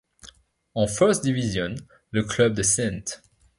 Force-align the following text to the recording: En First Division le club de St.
En 0.73 0.87
First 0.87 1.21
Division 1.23 1.75
le 2.09 2.23
club 2.23 2.55
de 2.55 2.63
St. 2.63 3.21